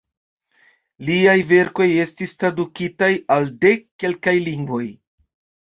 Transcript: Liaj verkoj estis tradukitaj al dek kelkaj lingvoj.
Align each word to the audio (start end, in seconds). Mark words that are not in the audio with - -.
Liaj 1.09 1.35
verkoj 1.51 1.87
estis 2.05 2.35
tradukitaj 2.45 3.13
al 3.39 3.55
dek 3.69 3.87
kelkaj 4.05 4.37
lingvoj. 4.51 4.85